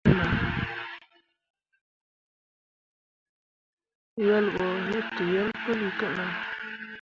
[4.25, 6.33] Wel ɓo yetǝyel puli te nah.